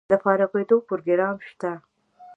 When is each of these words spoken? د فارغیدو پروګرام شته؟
د 0.09 0.11
فارغیدو 0.23 0.77
پروګرام 0.87 1.35
شته؟ 1.49 1.71